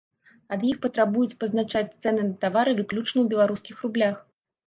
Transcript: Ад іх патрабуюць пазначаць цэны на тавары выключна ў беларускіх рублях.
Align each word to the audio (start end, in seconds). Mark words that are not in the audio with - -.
Ад 0.55 0.61
іх 0.69 0.77
патрабуюць 0.85 1.35
пазначаць 1.43 1.95
цэны 2.07 2.21
на 2.29 2.33
тавары 2.45 2.71
выключна 2.79 3.15
ў 3.21 3.27
беларускіх 3.35 3.85
рублях. 3.87 4.17